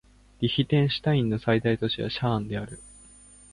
[0.39, 2.79] リヒテンシュタインの最大都市はシャーンである